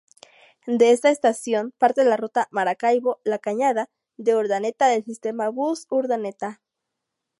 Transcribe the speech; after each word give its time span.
De 0.65 0.89
esta 0.93 1.11
estación 1.11 1.75
parte 1.77 2.03
la 2.03 2.17
ruta 2.17 2.47
Maracaibo-La 2.49 3.37
Cañada 3.37 3.87
de 4.17 4.35
Urdaneta 4.35 4.87
del 4.87 5.05
sistema 5.05 5.47
Bus 5.49 5.85
Urdaneta. 5.91 6.59